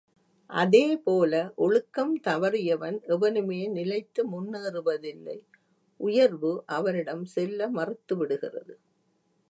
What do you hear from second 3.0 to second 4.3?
எவனுமே நிலைத்து